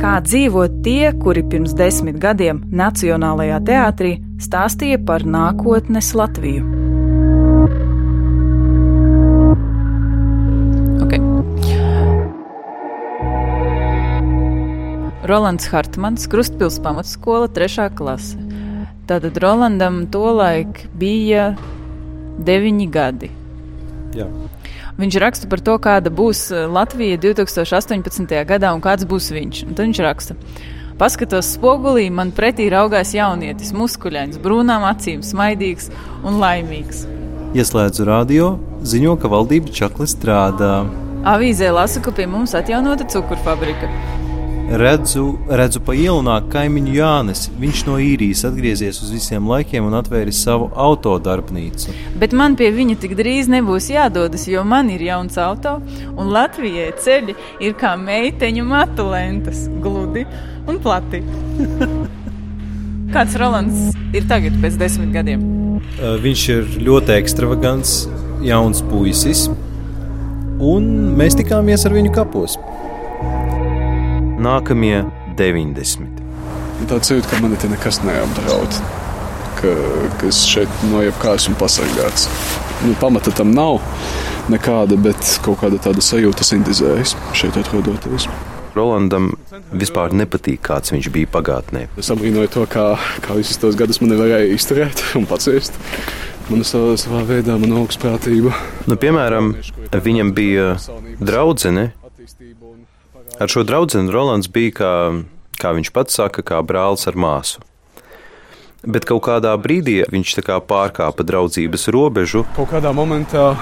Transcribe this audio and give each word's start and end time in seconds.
kā 0.00 0.16
dzīvo 0.24 0.64
tie, 0.84 1.10
kuri 1.20 1.42
pirms 1.44 1.74
desmit 1.76 2.16
gadiem 2.20 2.62
Nacionālajā 2.72 3.58
teātrī 3.68 4.12
stāstīja 4.40 5.00
par 5.04 5.26
nākotnes 5.28 6.14
Latviju. 6.16 6.64
Okay. 11.04 11.20
Rolands 15.28 15.68
Hartmans, 15.68 16.24
Krustpils 16.32 16.80
pamatskola, 16.80 17.50
3. 17.52 17.90
klase. 17.98 18.40
Tātad 19.10 19.36
Rolandam 19.42 20.06
tolaik 20.08 20.86
bija 20.96 21.50
deviņi 22.40 22.88
gadi. 22.94 23.30
Jā. 24.16 24.30
Viņš 25.00 25.16
raksta 25.22 25.48
par 25.48 25.62
to, 25.64 25.78
kāda 25.80 26.12
būs 26.12 26.50
eh, 26.52 26.66
Latvija 26.68 27.16
2018. 27.22 28.34
gadā 28.44 28.74
un 28.76 28.82
kāds 28.84 29.06
būs 29.08 29.30
viņš. 29.32 29.62
Un 29.70 29.78
tad 29.78 29.88
viņš 29.88 30.00
raksta. 30.04 30.36
Paskatos 31.00 31.54
spogulī, 31.54 32.10
man 32.12 32.34
pretī 32.36 32.66
raugās 32.68 33.14
jaunietis, 33.16 33.72
muskuļains, 33.72 34.36
brūnām 34.44 34.84
acīm, 34.90 35.22
smaidīgs 35.24 35.88
un 36.20 36.36
laimīgs. 36.42 37.06
Ieslēdzu 37.56 38.04
radio, 38.04 38.50
ziņo, 38.84 39.16
ka 39.22 39.30
valdība 39.32 39.72
čakli 39.72 40.04
strādā. 40.10 40.82
Avīzē 41.24 41.72
lasu, 41.72 42.04
ka 42.04 42.12
pie 42.12 42.28
mums 42.28 42.52
atjaunota 42.58 43.08
cukurfabrika. 43.08 43.88
Redzu, 44.70 45.38
redzu 45.50 45.80
pa 45.82 45.96
ielu 45.98 46.20
nāk 46.22 46.44
kaimiņu 46.52 46.92
Jānis. 46.94 47.48
Viņš 47.58 47.80
no 47.88 47.96
īrijas 47.98 48.44
atgriezies 48.46 49.00
uz 49.02 49.08
visiem 49.10 49.48
laikiem 49.50 49.88
un 49.88 49.96
atvēris 49.98 50.44
savu 50.44 50.68
autodarbnīcu. 50.78 51.90
Bet 52.22 52.36
man 52.38 52.54
pie 52.54 52.68
viņa 52.76 52.94
tik 53.02 53.16
drīz 53.18 53.50
nebūs 53.50 53.88
jādodas, 53.90 54.44
jo 54.46 54.62
man 54.62 54.92
ir 54.94 55.02
jauns 55.08 55.40
auto, 55.42 55.80
un 56.14 56.30
Latvijai 56.30 56.92
ceļi 57.02 57.34
ir 57.66 57.74
kā 57.80 57.96
meiteņu 57.98 58.68
matu 58.70 59.08
lentes, 59.10 59.66
gludi 59.82 60.22
un 60.70 60.78
plati. 60.78 61.24
Kāds 63.14 63.34
Rolands 63.42 63.98
ir 64.14 64.30
tagad, 64.30 64.54
pēc 64.62 64.78
desmit 64.78 65.10
gadiem? 65.18 65.42
Viņš 65.98 66.48
ir 66.54 66.74
ļoti 66.86 67.18
ekstravagants, 67.18 68.04
jauns 68.46 68.86
puisis, 68.86 69.48
un 70.62 70.92
mēs 71.18 71.42
tikāmies 71.42 71.90
ar 71.90 71.98
viņu 71.98 72.14
kapos 72.14 72.54
nākamie 74.40 75.04
90. 75.38 76.20
Tāds 76.90 77.12
jūtas, 77.12 77.28
ka 77.28 77.40
man 77.42 77.56
te 77.60 77.68
nekas 77.68 78.00
neapdraud, 78.06 78.78
ka, 79.60 79.74
ka 80.20 80.30
es 80.30 80.40
šeit 80.48 80.86
no 80.88 81.02
jebkās 81.04 81.44
esmu 81.44 81.58
pasargāts. 81.60 82.28
Nu, 82.86 82.94
pamata 83.00 83.32
tam 83.36 83.52
nav 83.52 83.82
nekāda, 84.50 84.96
bet 85.00 85.20
kaut 85.44 85.60
kāda 85.60 85.80
tāda 85.84 86.02
sajūta 86.04 86.46
sintēzējas 86.48 87.14
šeit 87.36 87.60
atrodoties. 87.60 88.26
Rolandam 88.72 89.34
vispār 89.74 90.14
nepatīk, 90.16 90.62
kāds 90.64 90.94
viņš 90.94 91.10
bija 91.12 91.28
pagātnē. 91.34 91.88
Es 92.00 92.10
apbrīnoju 92.14 92.52
to, 92.54 92.64
kā, 92.70 92.86
kā 93.24 93.36
visus 93.36 93.60
tos 93.60 93.76
gadus 93.78 94.00
man 94.00 94.14
nevarēja 94.14 94.54
izturēt 94.54 95.04
un 95.18 95.28
paciest. 95.28 95.76
Man 96.50 96.64
savā, 96.66 96.96
savā 96.98 97.20
veidā, 97.28 97.54
man 97.60 97.76
augstprātība. 97.78 98.54
Nu, 98.90 98.96
piemēram, 98.98 99.52
viņam 99.92 100.32
bija 100.34 100.72
draudzene, 101.20 101.90
Ar 103.40 103.48
šo 103.48 103.62
draugu 103.64 104.10
Rolands 104.12 104.50
bija, 104.52 104.70
kā, 104.76 104.92
kā 105.56 105.70
viņš 105.72 105.88
pats 105.96 106.18
saka, 106.18 106.42
kā 106.44 106.58
brālis 106.60 107.06
ar 107.08 107.16
māsu. 107.16 107.62
Bet 108.84 109.06
kaut 109.08 109.22
kādā 109.24 109.54
brīdī 109.56 110.02
viņš 110.12 110.34
pārkāpa 110.68 111.24
draudzības 111.24 111.88
robežu. 111.88 112.44
Kaut 112.56 112.68
kādā 112.68 112.92
momentā 112.92 113.54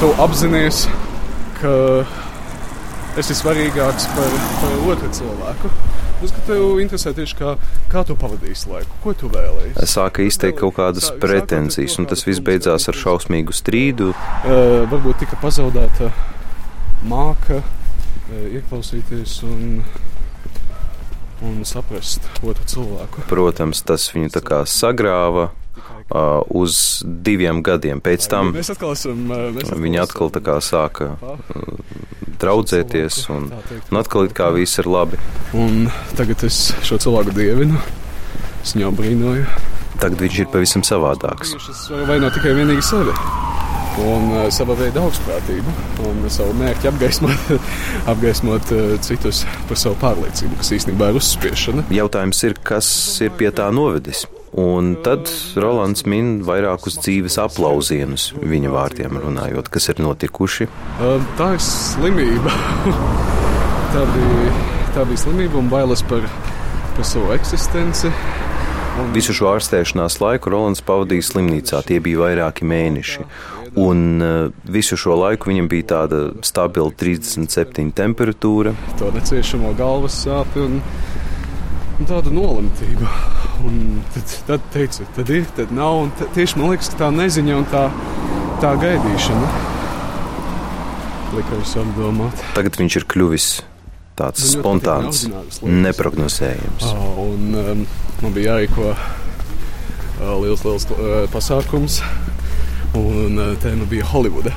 tu 0.00 0.10
apzinājies, 0.18 0.88
ka 1.60 1.74
esi 3.22 3.36
svarīgāks 3.38 4.08
par, 4.16 4.34
par 4.64 4.74
otru 4.90 5.12
cilvēku. 5.20 5.70
Domāju, 5.70 6.34
ka 6.34 6.42
tev 6.50 6.82
interesē 6.82 7.14
tieši 7.14 7.38
kā, 7.38 7.54
kā 7.92 8.02
tu 8.02 8.18
pavadīsi 8.18 8.66
laiku, 8.72 8.98
ko 9.04 9.14
tu 9.14 9.30
vēlējies. 9.30 9.78
Es 9.78 9.94
sāku 9.94 10.26
izteikt 10.26 10.58
kaut 10.64 10.74
kādas 10.80 11.12
pretenzijas, 11.22 12.00
un 12.02 12.10
tas 12.10 12.26
viss 12.26 12.42
beidzās 12.42 12.90
ar 12.90 12.98
šausmīgu 12.98 13.54
strīdu. 13.54 14.10
Uh, 14.10 14.82
varbūt 14.90 15.22
tika 15.22 15.38
pazaudēta 15.38 16.10
māca 17.06 17.60
e, 17.60 18.42
ieklausīties 18.58 19.38
un, 19.48 19.80
un 21.46 21.62
saprast 21.68 22.26
otru 22.42 22.66
cilvēku. 22.68 23.24
Protams, 23.30 23.82
tas 23.86 24.10
viņu 24.14 24.32
tā 24.36 24.44
kā 24.44 24.62
sagrāva. 24.68 25.50
Uh, 26.10 26.40
uz 26.58 27.04
diviem 27.06 27.60
gadiem 27.62 28.00
pēc 28.02 28.24
tam 28.32 28.48
mēs 28.50 28.72
atkal 28.72 28.96
esam, 28.96 29.20
e, 29.30 29.44
mēs 29.54 29.68
atkal 29.68 29.82
viņi 29.84 30.00
atkal 30.02 30.32
tā 30.34 30.40
kā 30.42 30.56
sāka 30.58 31.12
uh, 31.14 31.60
draudzēties, 32.42 33.20
un, 33.30 33.46
un 33.78 34.00
atkal 34.00 34.26
it 34.26 34.34
kā 34.34 34.48
viss 34.56 34.80
ir 34.82 34.88
labi. 34.90 35.20
Un 35.54 35.86
tagad 36.18 36.42
es 36.48 36.58
šo 36.82 36.98
cilvēku 37.04 37.36
dievinu, 37.36 37.78
es 38.64 38.74
viņu 38.74 38.90
brīnoju. 38.98 39.46
Tagad 40.02 40.26
viņš 40.26 40.40
ir 40.42 40.50
pavisam 40.50 40.82
savādāks. 40.82 41.54
Es 41.60 41.86
varu 41.92 42.10
vainot 42.10 42.34
tikai 42.34 42.56
vienīgi 42.58 42.88
sevi 42.90 43.14
un 43.98 44.30
uh, 44.32 44.48
sava 44.54 44.76
veida 44.78 45.02
augstprātību 45.02 45.74
un 46.08 46.24
savu 46.32 46.54
mērķi 46.60 46.90
apgaismot, 46.90 47.54
apgaismot 48.12 48.74
uh, 48.76 48.92
citus 49.04 49.44
par 49.68 49.80
savu 49.80 49.98
pārliecību, 50.02 50.58
kas 50.60 50.74
īstenībā 50.78 51.10
ir 51.10 51.20
uzspiešana. 51.20 51.86
Jautājums 51.94 52.44
ir, 52.46 52.56
kas 52.64 52.90
ir 53.24 53.34
pie 53.38 53.50
tā 53.54 53.70
novedis? 53.74 54.26
Un 54.60 54.96
tad 55.04 55.30
Rolands 55.62 56.02
min 56.10 56.40
vairākus 56.46 56.98
dzīves 56.98 57.36
aplausienus 57.38 58.32
viņa 58.34 58.72
vārdiem 58.74 59.20
runājot, 59.22 59.70
kas 59.70 59.90
ir 59.92 60.02
notikuši. 60.02 60.66
Uh, 60.98 61.18
tā 61.38 61.52
ir 61.54 61.62
slimība. 61.62 62.54
tā, 63.94 64.06
bija, 64.14 64.54
tā 64.96 65.06
bija 65.06 65.24
slimība 65.26 65.60
un 65.62 65.70
bailes 65.70 66.02
par, 66.10 66.26
par 66.96 67.06
savu 67.06 67.30
eksistenci. 67.36 68.10
Un... 68.98 69.12
Visu 69.14 69.34
šo 69.36 69.52
ārstēšanās 69.54 70.18
laiku 70.22 70.52
Rolands 70.52 70.82
pavadīja 70.84 71.28
slimnīcā. 71.30 71.82
Tie 71.86 72.00
bija 72.02 72.24
vairāki 72.24 72.66
mēneši. 72.68 73.26
Un 73.78 74.22
uh, 74.24 74.50
visu 74.66 74.98
šo 74.98 75.14
laiku 75.20 75.52
viņam 75.52 75.68
bija 75.70 75.88
tāda 75.94 76.22
stabila 76.46 76.90
37 76.90 77.92
temperatūra. 77.94 78.74
To 78.98 79.12
neciešamo 79.14 79.72
galvas 79.78 80.18
sāpju 80.24 80.66
un, 80.66 80.80
un 82.00 82.10
tādu 82.10 82.34
nolemtību. 82.34 83.10
Un 83.68 84.00
tad, 84.14 84.36
tad 84.48 84.70
teicu, 84.74 85.06
tad 85.16 85.30
ir, 85.30 85.46
tad 85.56 85.74
nav. 85.76 86.06
Un 86.06 86.32
tieši 86.34 86.58
man 86.58 86.74
liekas, 86.74 86.90
ka 86.90 87.04
tā 87.04 87.12
neziņa 87.14 87.60
un 87.60 87.68
tā, 87.70 87.86
tā 88.64 88.74
gaidīšana 88.80 89.78
lika 91.36 91.58
visu 91.60 91.78
apdomāt. 91.84 92.40
Tagad 92.56 92.78
viņš 92.80 92.96
ir 93.00 93.06
kļuvis 93.10 93.48
tāds 94.20 94.44
man 94.44 94.52
spontāns, 94.52 95.24
neprognozējams. 95.64 96.86
Oh, 96.92 97.22
un 97.30 97.56
um, 97.56 97.86
man 98.20 98.36
bija 98.36 98.56
jārīko 98.56 98.90
uh, 98.92 100.34
liels, 100.42 100.64
liels 100.66 100.86
uh, 100.92 101.24
pasākums 101.32 102.00
un 102.98 103.40
uh, 103.40 103.54
tēma 103.62 103.88
bija 103.90 104.08
Holivuda. 104.12 104.54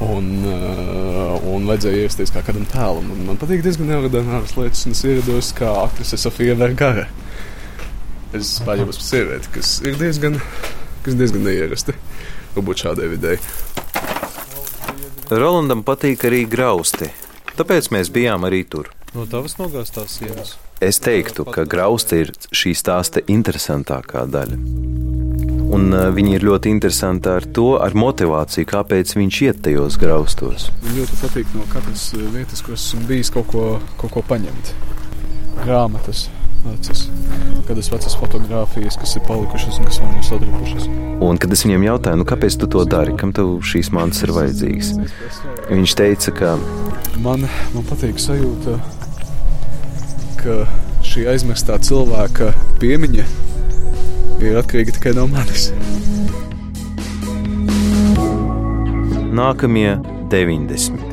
Un, 0.00 0.28
uh, 0.48 1.34
un 1.52 1.66
vajadzēja 1.68 2.06
ierasties 2.06 2.30
kā 2.32 2.40
kādam 2.46 2.64
tēlam. 2.72 3.10
Un 3.12 3.26
man 3.28 3.40
patīk 3.40 3.60
diezgan 3.66 3.90
neordināras 3.90 4.56
lietas, 4.56 4.86
un 4.88 4.96
es 4.96 5.02
ierados 5.04 5.50
kā 5.58 5.74
aktrise 5.82 6.16
Sofija 6.20 6.56
Vergara. 6.56 7.04
Es 8.36 8.54
paņēmu 8.64 8.94
uz 8.94 9.00
sievieti, 9.04 9.50
kas 9.58 9.74
ir 9.84 9.98
diezgan, 10.00 10.38
kas 11.04 11.18
diezgan 11.20 11.44
neierasti. 11.44 11.96
Varbūt 12.54 12.86
šādai 12.86 13.10
videi. 13.12 13.36
Rolandam 15.30 15.84
patīk 15.86 16.24
arī 16.26 16.46
grausti, 16.48 17.10
tāpēc 17.58 17.90
mēs 17.94 18.12
bijām 18.14 18.46
arī 18.48 18.64
tur. 18.68 18.90
No 19.14 19.26
tavas 19.26 19.56
nogāztās 19.58 20.20
sienas. 20.20 20.54
Es 20.80 21.00
teiktu, 21.02 21.44
ka 21.44 21.66
grausti 21.68 22.22
ir 22.24 22.30
šī 22.54 22.76
stāsta 22.78 23.22
interesantākā 23.26 24.22
daļa. 24.30 24.58
Un 25.70 25.92
uh, 25.94 26.08
viņi 26.14 26.36
ir 26.38 26.46
ļoti 26.46 26.70
interesanti 26.72 27.30
ar 27.30 27.44
to, 27.54 27.66
ar 27.82 27.94
motivāciju, 27.98 28.66
kāpēc 28.70 29.14
viņš 29.18 29.40
iet 29.46 29.60
tajos 29.66 29.98
graustos. 30.00 30.70
Man 30.82 30.96
ļoti 30.98 31.18
patīk 31.20 31.52
no 31.54 31.66
katras 31.70 32.08
uh, 32.16 32.24
vietas, 32.34 32.62
kur 32.66 32.78
esmu 32.78 33.04
bijis, 33.10 33.30
kaut 33.34 33.50
ko, 33.52 33.66
kaut 34.00 34.14
ko 34.16 34.24
paņemt. 34.30 34.72
Grāmatas, 35.60 36.26
vecas, 36.64 37.06
kādas 37.68 37.90
vecas 37.92 38.16
fotogrāfijas, 38.20 38.98
kas 39.00 39.16
ir 39.16 39.24
palikušas 39.26 39.80
un 39.80 39.88
kas 39.88 40.00
vēl 40.02 40.12
nav 40.14 40.24
sadrūkušas. 40.28 40.88
Un 41.26 41.40
kad 41.40 41.52
es 41.56 41.64
viņam 41.66 41.86
jautāju, 41.88 42.20
nu, 42.20 42.26
kāpēc 42.28 42.56
tu 42.60 42.68
to 42.70 42.84
dari, 42.88 43.16
kam 43.20 43.34
tev 43.36 43.58
šīs 43.66 43.92
mantas 43.96 44.24
ir 44.24 44.34
vajadzīgas, 44.36 44.94
viņš 45.70 45.96
teica, 46.00 46.34
ka 46.36 46.54
man, 47.24 47.46
man 47.74 47.86
patīk 47.90 48.20
sajūta, 48.22 48.78
ka 50.40 50.58
šī 51.06 51.26
aizmirstā 51.34 51.78
cilvēka 51.84 52.52
piemiņa 52.80 53.28
ir 54.40 54.60
atkarīga 54.60 54.96
tikai 54.96 55.14
no 55.18 55.28
manis. 55.30 55.70
Nākamie 59.30 59.94
90. 60.32 61.09